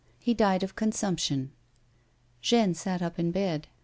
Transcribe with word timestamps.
He 0.17 0.33
died 0.33 0.63
of 0.63 0.75
consumption." 0.75 1.51
Jeanne 2.41 2.73
sat 2.73 3.03
up 3.03 3.19
in 3.19 3.29
bed. 3.29 3.67